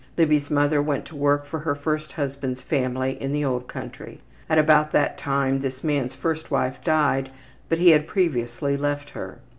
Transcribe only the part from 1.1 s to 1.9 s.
work for her